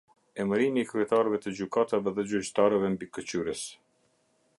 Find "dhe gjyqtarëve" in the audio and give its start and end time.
2.15-2.91